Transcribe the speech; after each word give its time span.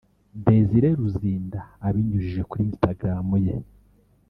Desire 0.45 0.89
Luzinda 0.99 1.59
abinyujije 1.87 2.41
kuri 2.49 2.61
Instagram 2.69 3.27
ye 3.45 3.55